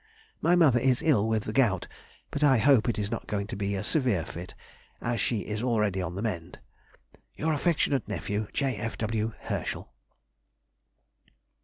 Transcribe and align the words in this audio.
My 0.41 0.55
mother 0.55 0.79
is 0.79 1.03
ill 1.03 1.27
with 1.29 1.43
the 1.43 1.53
gout, 1.53 1.87
but 2.31 2.43
I 2.43 2.57
hope 2.57 2.89
it 2.89 2.97
is 2.97 3.11
not 3.11 3.27
going 3.27 3.45
to 3.45 3.55
be 3.55 3.75
a 3.75 3.83
severe 3.83 4.25
fit, 4.25 4.55
as 4.99 5.21
she 5.21 5.41
is 5.41 5.61
already 5.61 6.01
on 6.01 6.15
the 6.15 6.23
mend. 6.23 6.57
Your 7.35 7.53
affectionate 7.53 8.07
nephew, 8.07 8.47
J. 8.51 8.77
F. 8.77 8.97
W. 8.97 9.33
HERSCHEL. 9.41 9.93